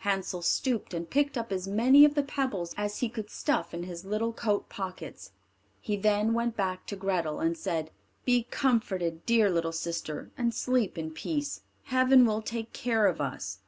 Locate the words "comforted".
8.50-9.24